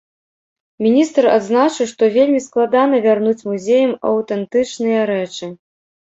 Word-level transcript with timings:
Міністр 0.83 1.25
адзначыў, 1.33 1.85
што 1.91 2.03
вельмі 2.15 2.39
складана 2.45 3.01
вярнуць 3.03 3.45
музеям 3.49 3.91
аўтэнтычныя 4.13 5.05
рэчы. 5.11 5.51